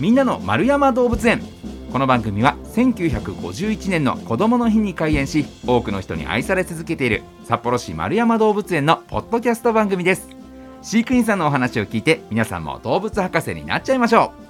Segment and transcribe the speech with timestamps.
[0.00, 1.42] みんなの丸山動物園。
[1.92, 10.30] この番組は1951年の子どもの日に開園し多くの人に愛され続けている札幌市丸山動物園のポッドキャスト番組です。
[10.80, 14.49] 飼育員さんのお話を聞いて皆さんも動物博士になっちゃいましょう。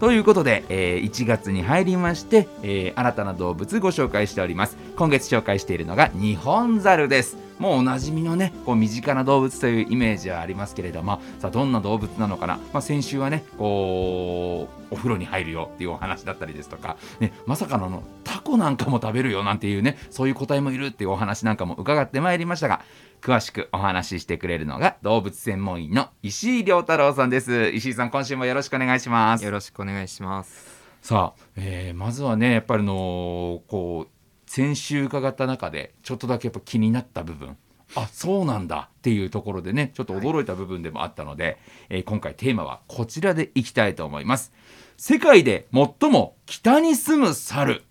[0.00, 4.76] ということで、えー1月に入りまして、えー新たな動物ご紹介しております。
[4.96, 7.44] 今月紹介しているのがニホンザルです。
[7.58, 18.02] もうおなじみのねこう身近な動物というイメージはありますけれどもさあどんな動物なのかな、まあ、先週はねこうお風呂に入るよっていうお話だったりですとか、ね、まさかのの
[18.44, 22.82] コなんかも食べるよなんていうねそういう個体もいるっていうお話なんかも伺ってまいりましたが
[23.20, 27.70] 詳しくお話ししてくれるのが動物専門員の石井亮太郎さんです。
[27.70, 29.44] 石井さん今週もよろしくお願いします。
[29.44, 30.84] よろしくお願いします。
[31.00, 37.56] さあ、えーまずはねやっぱりのこう先週伺った中でちょっとだけやっぱ気になった部分。
[37.96, 38.90] あそうなんだ。
[38.98, 44.52] っていうところでねちょっと驚いた部分でもあったので、えー今回テーマはこちらでいきたいと思います。
[44.96, 47.76] 世界で最も北に住む猿。
[47.76, 47.82] で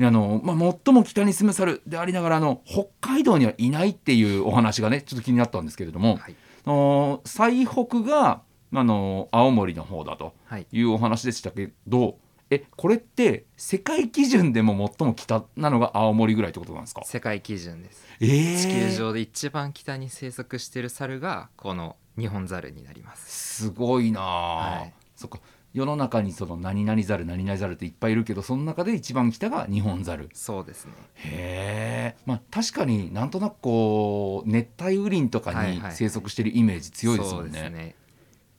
[0.00, 6.36] あの、まあ、最も北に住む猿でありながらあの北海道にはいないっていうお話がねちょっと気になったんですけれども、はい。
[6.64, 8.42] あの最北が
[8.74, 10.66] あの青森の方だとはい。
[10.72, 12.16] いうお話でしたけど
[12.50, 17.02] えこれって世界基準でも最も北なのが青森ぐらいってことなんですか？
[17.04, 18.04] 世界基準です。
[18.20, 23.64] えー地球上で一番北に生息している猿がこのニホンザルになります。
[23.64, 25.38] すごいなあ、はいそっか
[25.72, 30.92] 世の中にその何々ザル何々ザルっていっぱいいるけどその中で一番北が日本ザルそうですね。
[31.14, 37.96] へえまあ確かになんとなくこう熱帯雨林とかに生息してるイメージ強いですもんね,、ね。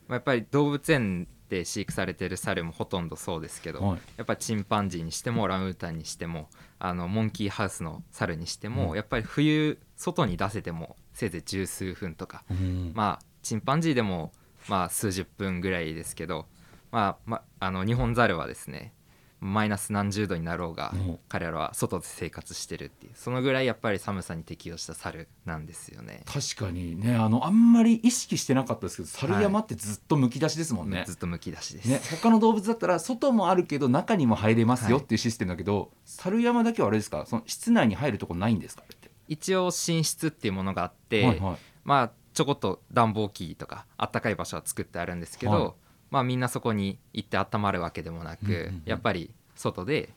[0.08, 4.00] まあ、やっぱり動物園で飼育されている猿もほとんどそうですけど、はい。
[4.18, 8.96] やっぱチンパンジーにしてもオランウータンにしてもあのモンキーハウスの猿にしても、うん。
[8.96, 12.44] やっぱり冬外に出せてもせいぜい十数分とか。
[12.50, 12.92] うん。
[12.96, 14.32] まあチンパンジーでも
[14.68, 16.48] まあ数十分ぐらいですけど、
[16.94, 18.94] まあ、まあの日本ザルはですね
[19.42, 21.20] マイナス何十度になろうがうん。
[21.28, 26.24] 彼らは外で生活してるっていうそのぐらいやっぱり寒さに適応した猿なんですよね。
[26.26, 31.90] 確かにねあのあんまり意識してなかったですけど猿山ってずっとむき出しですもんね、ずっとむき出しです。
[31.90, 35.04] ね、他の動物だったら外もあるけど中にも入れますよはい。
[35.04, 37.26] っていうシステムだけど、猿山だけはあれですか？
[37.26, 38.84] その室内に入るとこないんですか？
[39.28, 41.58] 一応寝室っていうものがあって、はいはい。
[41.84, 45.72] まあちょこっと暖房機とかあったかい場所は作ってあるんですけど、はい
[46.14, 48.82] まあみんなそこに行って温まるわけでもなく、うんうんうん。
[48.86, 50.14] やっぱり外で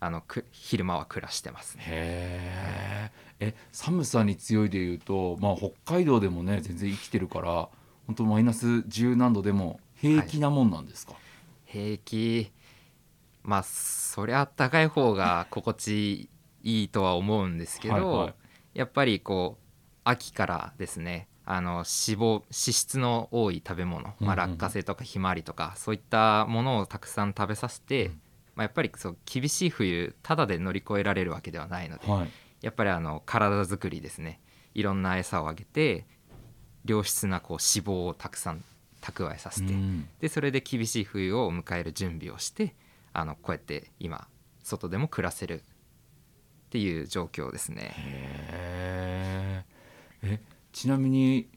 [0.00, 1.84] あのく昼間は暮らしてますね。
[1.86, 3.46] へー。
[3.50, 7.68] え寒さに強いでいうと、まあ、北海道でもね全然生きてるから
[8.08, 11.14] 本当マイナス十何度でも平気なもんなんですか、
[11.64, 12.50] 平気。
[13.44, 16.28] まあそりゃあったかい方が心地
[16.64, 18.34] いいとは思うんですけど、はいはい。
[18.74, 19.64] やっぱりこう
[20.02, 28.12] 秋からですねあの脂肪脂質の多い食べ物、まあ、落花生とかひまわりとかそういったものをたくさん食べさせて、うん。
[28.56, 32.28] まあ、やっぱりそう厳しい冬ただで乗り越えられるわけではないので、はい。
[32.62, 34.40] やっぱりあの体作りですね。
[34.74, 36.06] いろんな餌をあげて
[36.84, 38.62] 良質なこう脂肪をたくさん
[39.00, 40.08] 蓄えさせて、うん。
[40.20, 42.74] でそれで厳しい冬を迎える準備をして
[43.12, 44.28] あのこうやって今
[44.62, 45.62] 外でも暮らせるっ
[46.70, 47.92] ていう状況ですね。
[47.96, 50.30] へー。
[50.34, 51.48] えちなみに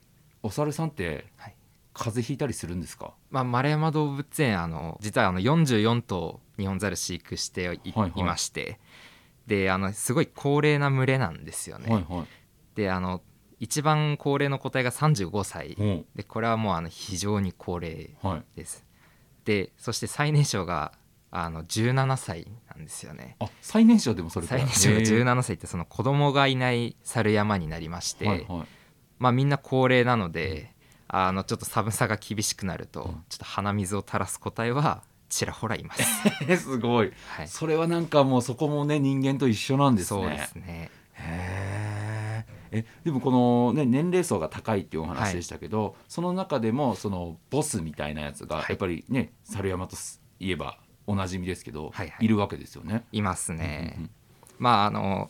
[0.41, 1.55] お猿さんってはい。
[1.95, 3.13] 風邪ひいたりするんですか？
[3.29, 8.11] まあ、丸山動物園あの実はあの44頭ニホンザル飼育してい,、はいはい。
[8.15, 8.79] いまして。
[9.45, 11.93] であのすごい高齢な群れなんですよね。
[11.93, 12.27] はいはい。
[12.75, 13.21] であの
[13.59, 15.73] 一番高齢の個体が35歳。
[15.77, 15.83] う。
[15.85, 18.43] んでこれはもうあの非常に高齢はい。
[18.57, 18.83] です。
[19.45, 20.93] でそして最年少が
[21.29, 23.35] あの17歳なんですよね。
[23.39, 25.23] あ最年少でもそれ最年少がへー。
[25.23, 28.67] 17歳ってその子供がいない猿山になりまして、はいはい
[29.19, 30.73] まあみんな高齢なので、
[31.07, 33.11] あのちょっと寒さが厳しくなると、うん。
[33.29, 36.03] ちょっと鼻水を垂らす個体はちらほらいます。
[36.47, 37.11] え すごい。
[37.27, 40.21] はい、それはなんかもうそこもね人間と一緒なんですね。
[40.21, 40.91] そうですね。
[41.13, 42.53] へー。
[42.75, 48.65] えでもこの、ね、年齢層が高いっていうお話でしたけど、その中でもそのボスみたいなやつがはい。
[48.69, 49.95] やっぱりね、猿山と
[50.39, 52.25] いえばおなじみですけど、はいはい。
[52.25, 53.03] いるわけですよね。
[53.11, 53.93] いますね。
[53.97, 54.09] うんうん。
[54.57, 55.29] まああの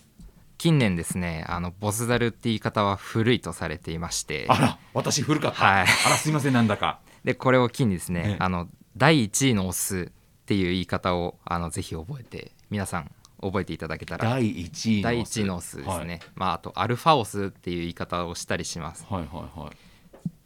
[0.63, 4.45] 近年ですねあのボスザルって言い方は古いとされていまして。
[4.47, 5.81] あら私古かった、はい。
[5.81, 7.01] あらすいませんなんだか。
[7.25, 8.37] でこれを機にですね、ええ。
[8.39, 13.11] あの第1位のオスっていう言い方をあのぜひ覚えて皆さん
[13.41, 14.23] 覚えていただけたら。
[14.23, 19.05] 第1位の第1位のオスですね、まああとアルファオスっていう言い方をしたりします。
[19.09, 19.59] はい、はいはい。
[19.65, 19.75] はい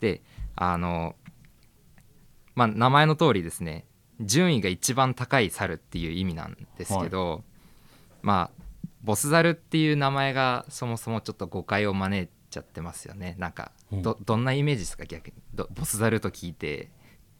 [0.02, 0.24] で
[0.56, 1.16] あの
[2.56, 3.86] まあ名前の通りですね
[4.20, 7.44] 順位が一番高い猿っていう意味なんですけど、
[8.24, 8.67] まあ
[9.08, 13.36] ボスザルっていう名前がそもそもちょっと誤解を招いちゃってますよね。
[13.40, 14.02] なんかうん。
[14.02, 15.06] どどんなイメージですか？
[15.06, 15.34] 逆に。
[15.54, 16.92] どボスザルと聞いて。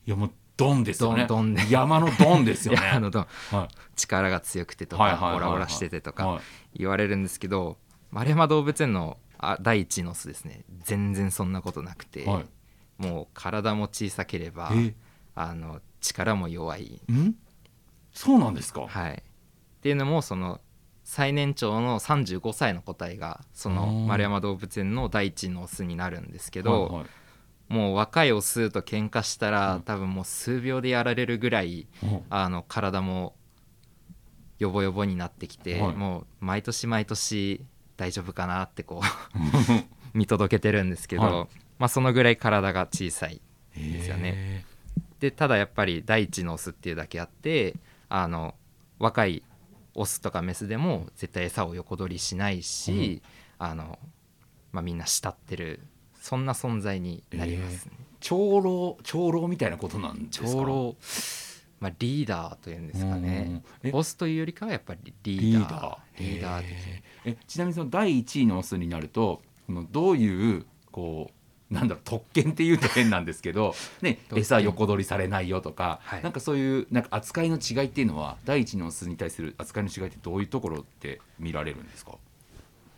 [0.06, 1.28] いやもうドンですよね。
[1.28, 1.66] ドンドン。
[1.66, 2.80] で山のドンですよね。
[2.88, 6.80] あのどは力が強くてとかオラオラしててとかはい。
[6.80, 7.78] 言われるんですけど
[8.12, 10.64] 丸山動物園のあ第一のオスですね。
[10.84, 12.46] 全然そんなことなくて、はい。
[12.98, 14.96] もう体も小さければえ？
[15.36, 17.36] あの力も弱い、ん？
[18.14, 18.88] そうなんですか？
[18.88, 20.60] はい、っていうのもその
[21.10, 27.74] 最年長の35歳の個体がその丸山動物園の第一のオスになるんですけど、はいはい。
[27.74, 29.82] もう若いオスと喧嘩したら、うん。
[29.84, 32.24] 多分もう数秒でやられるぐらいうん。
[32.30, 33.36] あの体も
[34.60, 35.96] ヨボヨボになってきて、はい。
[35.96, 37.64] もう毎年毎年
[37.96, 39.72] 大丈夫かなってこう
[40.14, 41.48] 見届けてるんですけど、はい。
[41.80, 43.40] まあ、そのぐらい体が小さい
[43.78, 44.34] ですよね。
[44.36, 44.66] へ
[45.22, 47.76] でただやっぱり第一のオスっていうだけあって
[48.10, 48.56] あの
[49.00, 49.42] 若い
[49.98, 53.22] オスとかメスでも絶対餌を横取りしないし、
[53.58, 54.00] あの
[54.72, 55.82] まあ、みんな慕ってる
[56.22, 57.92] そんな存在になりますね。
[57.98, 58.04] ー。
[58.20, 60.48] 長老長老みたいなことなんですか？
[60.48, 60.96] 長老、
[61.80, 63.64] まあ、リーダーというんですかね。
[63.84, 63.92] うんえ？
[63.92, 65.68] オスというよりかはやっぱりリリーダー。
[65.68, 65.98] ーダー。
[66.20, 66.72] リーダー的
[67.26, 71.34] えちなみにその第1位のオスになるとこのどういうこう
[71.70, 76.24] なんだろう特権っていうと変なんですけど、 ね、餌横取りされないよとか、はい。
[76.24, 82.14] なんかそういうなんか扱いの違いっていうのは第一のオスに対する扱いの違いってどういうところって見られるんですか？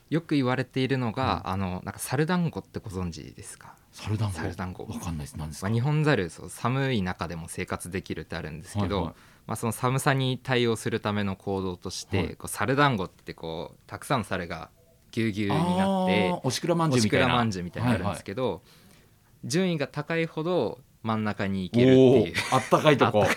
[0.10, 5.36] よく言われているのが、あのなんかサルダンゴってご存知ですか、サルダンゴサルダンゴわかんないです。
[5.38, 9.14] 何ですか、まあ、日本ザルそう寒い中でも生活できるってあるんですけど、はいはい。
[9.46, 12.36] まあ、その寒さに対応するための行動として、はい。
[12.36, 14.70] こうサルダンゴってこうたくさんの猿が
[15.12, 17.28] ぎゅうぎゅうになっておしくらまんじゅうみたいな。
[17.28, 18.62] らまんじゅうみたいになるんですけど、
[19.44, 23.26] 順位が高いほど真ん中に行けはいはいるっていうあったかいとこ。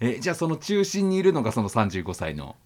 [0.00, 2.56] えじゃあその中心にいるのがその35歳の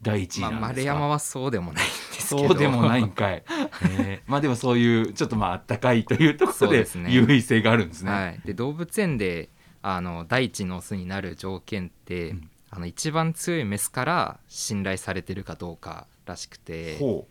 [0.00, 2.48] 第一位まあ、なんですか、丸山はそうでもないんですけど。
[2.48, 3.42] そうでもないんかい、
[3.82, 4.30] えー。
[4.30, 8.10] まあでもそういうちょっとまああったかいというところで優位性があるんですね。
[8.10, 9.50] はい、で動物園で
[9.82, 12.50] あの第一のオスになる条件って、うん。
[12.74, 17.26] あの一番強いメスから信頼されてるかどうからしくて、ほ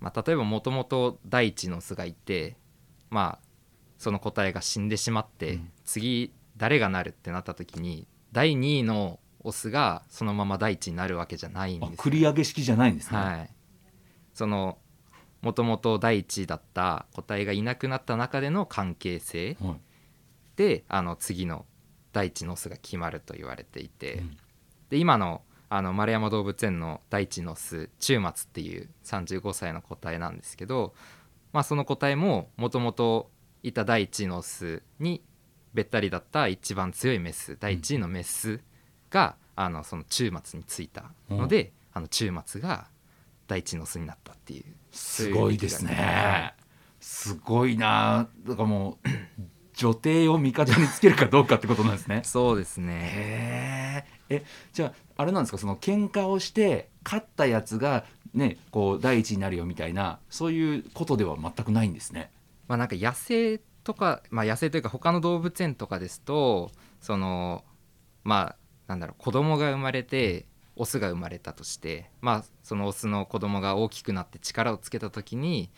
[0.00, 2.56] まあ、例えばもともと第一のオスがいて、
[3.10, 3.48] まあ、
[3.98, 5.70] その個体が死んでしまって、うん。
[5.84, 11.96] 次誰がなるってなった時に第2位のオスがそのまま第一になるわけじゃないんですよ。
[11.96, 13.18] 繰り上げ式じゃないんですね。
[13.18, 13.50] はい、
[14.34, 14.78] その
[15.40, 19.80] もともと第一位だった個体がいなくなった中での関係性はい。
[20.56, 21.64] であの次の
[22.12, 24.36] 第一のオスが決まると言われていて、うん。
[24.90, 30.94] で今のあの丸山動物園の第一のオス中松っていう35歳の個体なんですけど、
[31.52, 33.30] まあ、その個体ももともと
[33.62, 35.22] いた第一のオスに
[35.74, 38.60] べったりだった一番強いメス第一位のメス
[39.10, 42.86] が、あのその中松についたので、あの中松が
[43.46, 46.54] 第一のオスになったっていうすごいですはね。
[47.00, 48.28] すごいな。
[48.46, 49.08] だからもう
[49.78, 52.22] 女帝を味方につけるかどうかってことなんですね。
[52.26, 54.04] そうですね。
[54.28, 58.04] えじゃああれなんですかその喧嘩をして勝ったやつが
[58.34, 62.32] ねこう第一になるよみたいなそういうことでは全くないんですね。
[62.66, 67.64] まあなんか野生とか、まあ、野生というか他の動物園とかですとその
[68.24, 68.56] まあ
[68.88, 75.70] なんだろう子供が生まれてオスが生まれたとしてまあそのオスの子供が大きくなって力をつけた時に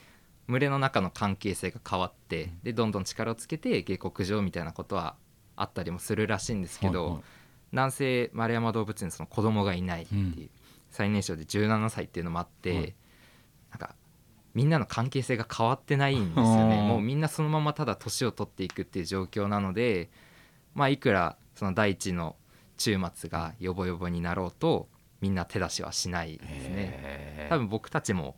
[0.50, 5.14] 群れの中の関係性が変わってでどんどん力をつけて下克上みたいなことは
[5.56, 7.22] あったりもするらしいんですけど、はいはい。
[7.72, 10.50] 南西丸山動物園その子供がいないっていう、うん。
[10.90, 12.94] 最年少で17歳っていうのもあって、はい。
[13.70, 13.94] なんか
[14.54, 16.82] みんなの関係性が変わってないんですよね。
[16.82, 20.10] もうみんなそのままただ年を取っていくっていう状況なので
[20.74, 22.36] まあいくらその第一の
[22.76, 24.88] 中末がヨボヨボになろうと
[25.20, 27.46] みんな手出しはしないですね。
[27.50, 28.34] 多分僕たちも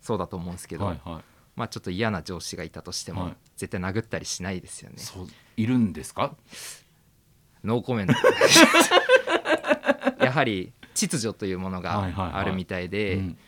[0.00, 1.33] そうだと思うんですけど、はいはい。
[1.56, 3.36] まあちょっと嫌な上司がいたとしても、はい。
[3.56, 4.96] 絶対殴ったりしないですよね。
[5.56, 6.34] いるんですか？
[7.62, 8.14] ノーコメント。
[10.24, 12.02] やはり秩序というものが
[12.36, 13.38] あるみたいで、うん。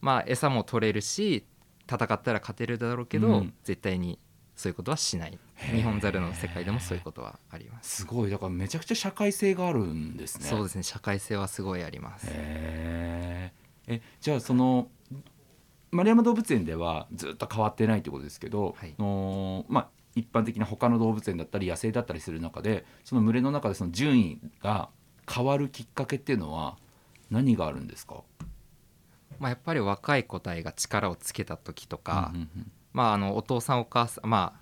[0.00, 1.44] まあ餌も取れるし
[1.90, 3.52] 戦ったら勝てるだろうけど、うん。
[3.64, 4.18] 絶対に
[4.54, 5.38] そういうことはしない。
[5.74, 7.96] 日本ザルの世界でもそういうことはあります。
[8.02, 10.46] すごいだからめちゃくちゃ社会性があるんですね。
[10.46, 13.50] そうですね社会性はすごいありますえ
[14.20, 14.88] じゃあその
[15.90, 18.94] 丸山動物園ではずっと変わってないってことですけど、はい。
[18.98, 24.88] のまあ一般的な他の動物園だったり野生だったりする中でその群れの中でその順位が
[25.30, 26.76] 変わるきっかけっていうのは
[27.30, 28.22] 何があるんですか？
[29.38, 34.60] まあ、やっぱり若い個体が力をつけた時とか、うんうんまあ、あのお父さんお母さんまあ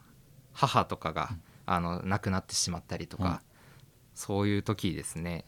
[0.52, 1.30] 母とかが、
[1.64, 3.46] あの亡くなってしまったりとか、うん
[4.17, 5.45] そういう時ですね。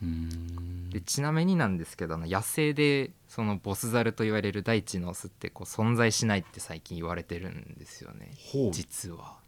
[0.90, 8.30] でちなみになんですけど野生でそのボスザルと言われる大地のオスってこう存在しないって最近言われてるんですよね。
[8.70, 9.38] 実は。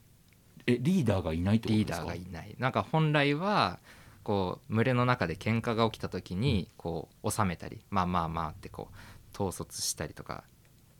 [0.66, 2.06] えリーダーがいないってことリーですか？
[2.06, 2.56] ダーがいない。
[2.58, 3.78] なんか本来は
[4.22, 8.94] こう群れの中で喧嘩が起きた時にこう収めたりまあまあまあってこう
[9.34, 10.44] 統率したりとか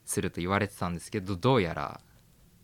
[0.04, 2.00] すると言われてたんですけどどうやら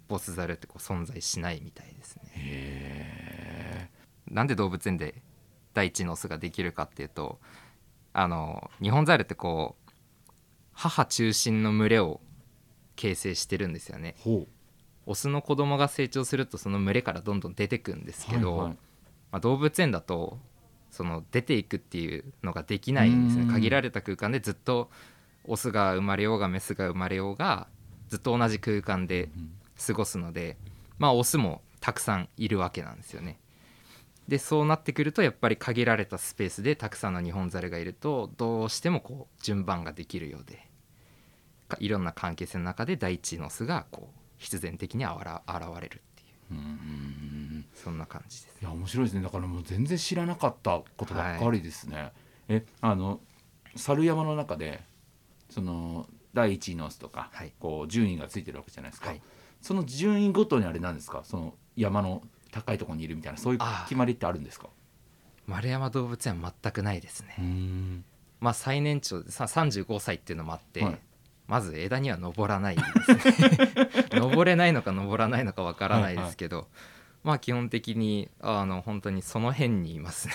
[0.09, 2.23] ボスザルってこう存在しないみたいですね。
[2.35, 3.91] へ
[4.29, 5.15] なんで動物園で
[5.77, 7.39] 第一のオスができるかっていうと
[8.15, 9.93] あの日本ザルってこう
[10.73, 12.23] 母中心の群れを
[12.97, 14.15] 形成してるんですよね。
[15.05, 18.77] オスの子供が成長するとその群れからどんどん出てくんですけど、はいはい。
[19.33, 20.39] まあ、動物園だと
[20.91, 23.49] その出ていくっていうのができないんですうん。
[23.49, 24.91] ね限られた空間でずっと
[25.45, 27.69] オスが生まれようがメスが生まれようが
[28.09, 29.51] ずっと同じ空間でうん。
[29.87, 30.57] 過ごすので
[30.99, 33.39] まあオスもたくさんいるわけなんですよね。
[34.29, 40.69] でそうなってくるとやっぱり限られたスペースでたくさんのニホンザルがいるとどうしてもこう順番ができるようで
[41.69, 46.53] かいろんな関係性の中で第一のオスがこう必然的にあら現れるっていう。
[46.53, 48.59] うんそんな感じです。
[48.61, 48.65] い。
[48.65, 49.23] や面白いですね。
[49.23, 52.13] だからもう全然知らなかったことばっかりですね、
[52.49, 53.21] えあの
[53.75, 54.83] 猿山の中で
[55.51, 57.53] その第一位のオスとか、はい。
[57.59, 59.23] こう順位がついてるわけじゃないですか、はい。
[59.61, 61.23] その順位ごとにあれなんですか？
[61.25, 62.23] その山の
[62.57, 64.69] 高いところにいるみたいなそういう決まりってあるんですか？
[65.47, 67.37] 丸山動物園は全くないですね。
[67.41, 68.05] ん。
[68.41, 70.99] まあ最年長でさ35歳っていうのもあって、はい。
[71.47, 73.21] まず枝には登らないですね。
[74.19, 76.67] 登れないのか登らないのかわからないですけど、
[77.23, 80.35] まあ基本的にあの本当にその辺にいますね。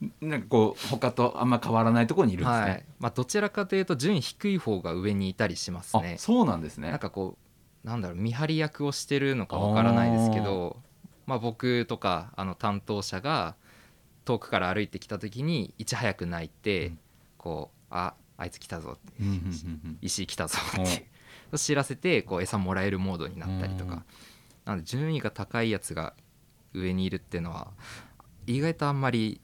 [0.20, 2.84] なんかこう他とあんま変わらないところにいるんですね、はい。
[3.00, 6.14] まあ、どちらかというと順位低い方が上にいたりしますね。
[6.16, 6.90] あそうなんですね。
[6.90, 7.49] なんかこう
[7.84, 10.76] なんだろう見張り役をしてるのかわからないですけど
[11.30, 13.54] まあ、僕とかあの担当者が
[14.24, 16.98] 遠くから歩いてきた時にいち早く泣いて、うん。
[17.38, 19.12] こうああいつ来たぞって
[20.02, 20.82] 石井来たぞうん。
[20.82, 21.06] って
[21.56, 23.90] 知らせてこう餌もらえるモードになったりとうん。
[23.90, 24.02] か
[24.64, 26.14] なので順位が高いやつが
[26.74, 27.68] 上にいるっていうのは
[28.48, 29.40] 意外とあんまり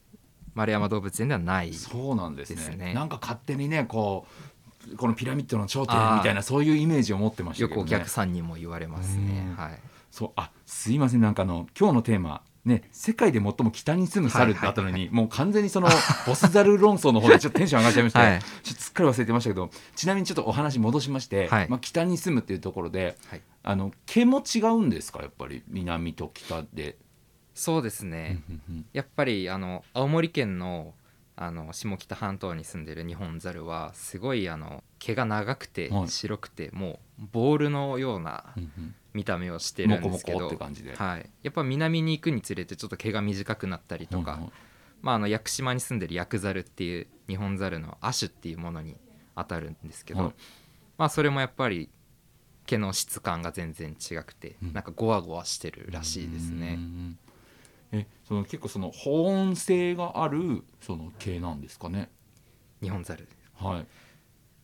[0.54, 2.94] 丸山動物園ではないそうなんですねですね。
[2.94, 4.55] なんか勝手にねこう
[4.96, 9.46] このピラミッドの頂点みたいなそういうイメージを持ってましたね、よくお客さんにも言われますね。
[9.50, 9.62] うん。
[9.62, 9.78] はい。
[10.10, 11.20] そうあすいません。
[11.20, 15.88] なんかあの今日のテーマね世界で最も北に住む猿ってあったのに、もう完全にその
[16.26, 18.40] ボス猿論争の方でちょっと テンション上がっちゃいまして、はい。
[18.62, 21.68] ちょっとすっかり忘れてましたけどちなみにちょっとお話戻しまして、はい。
[21.68, 23.42] まあ、北に住むっていうところではい。
[23.62, 25.20] あの毛も違うんですか？
[25.20, 26.96] やっぱり南と北で。
[27.54, 28.42] そうですね。
[28.92, 30.94] やっぱりあの青森県の
[31.38, 36.08] あの下北半島に住んでるニホンザルはすごいあの毛が長くてはい。
[36.08, 38.54] 白くて、もうボールのような
[39.12, 44.40] 見た目をしてるんですけどはい、やっぱ南に行くにつれてちょっと毛が短くなったりとか、
[45.02, 48.96] まあ、あの屋久島に住んでるヤクザルっていうニホンザルの亜種っていうものに
[49.36, 50.32] 当たるんですけど、はい。
[50.96, 51.90] まあ、それもやっぱり
[52.64, 54.72] 毛の質感が全然違くて、うん。
[54.72, 56.76] なんかゴワゴワしてるらしいですうね。
[56.76, 57.18] ん
[57.92, 62.10] えその結構その保温性があるその毛なんですかね？
[62.80, 63.86] ニホンザルはい。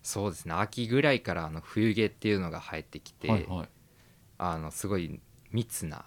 [0.03, 3.69] そうですね秋ぐらいからあの冬毛っていうのが生えてきて、はいはい。
[4.39, 5.21] あのすごい
[5.53, 6.05] 密な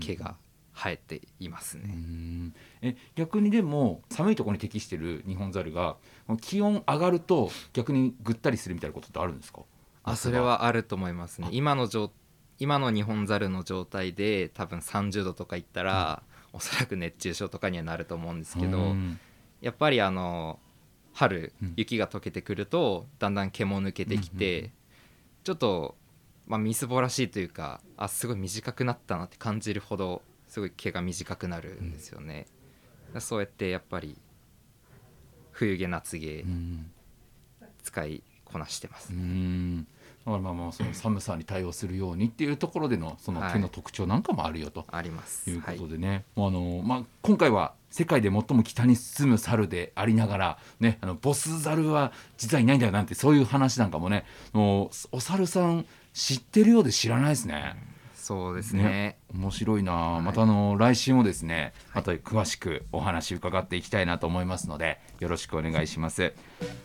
[0.00, 0.36] 毛が
[0.74, 1.86] 生えていますうね。
[1.88, 5.96] んえ逆にでも寒いところに適してるニホンザルが
[6.42, 9.62] 気温上がると逆にぐったりするみたいなことってあるんですか？
[10.04, 12.10] あそれはあると思いますねあ今の状
[12.58, 19.18] 今のニホンザルの状態で多分30度とかいったら、おそらく熱中症とかにはなると思うんですけど、うん。
[19.60, 20.58] やっぱりあの
[21.12, 21.74] 春うん。
[21.76, 24.72] 雪が溶けてくるとだんだん毛も抜けてきて、うんうん
[25.44, 25.96] ちょっと、
[26.46, 32.46] まあ、みすぼらしいというかあすごい短くなったなって感じるほどすごい毛が短くなるんですよね、
[33.18, 34.18] そうやってやっぱり
[35.52, 36.90] 冬毛夏毛うん。
[37.82, 39.86] 使いこなしてます、うん
[40.28, 44.84] だからまあまあその寒さに対応するようにっていうところでのその毛の特徴なんかもあるよと。
[44.90, 45.48] あります。
[45.50, 57.76] いうこはいとでね、もうあのまあ、今回は世界で最も北に住む猿でありながら、ね、あのボス猿は実はいないんだよなんてそういう話なんかもねもうお猿さん知ってるようで知らないですね。
[58.28, 59.16] そうですね。
[59.34, 60.22] 面白いな、い。
[60.22, 62.02] またあの来週もですねはい。
[62.02, 66.34] また詳しくお話伺っていきたいなと思いますのでよろしくお願いします。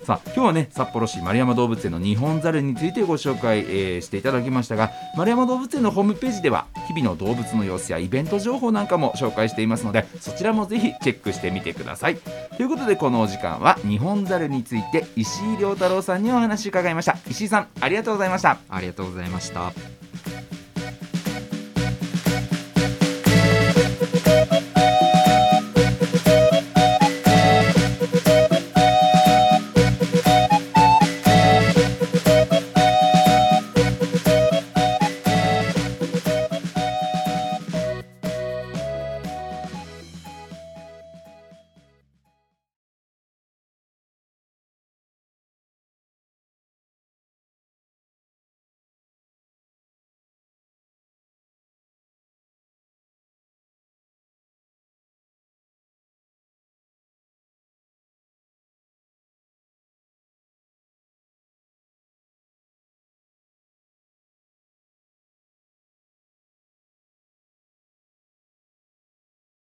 [0.04, 12.16] さあ今日はね札幌市丸山動物園の日本ザルについてご紹介、えーしていただきましたが丸山動物園のホームページでは日々の動物の様子やイベント情報なんかも紹介していますのでそちらもぜひチェックしてみてください。
[12.56, 17.18] ということでこのお時間は日本ザルについて石井亮太郎さんにお話伺いました。
[17.30, 18.60] 石井さんありがとうございました。
[18.70, 20.03] ありがとうございました